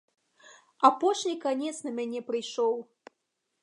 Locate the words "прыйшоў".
2.31-2.73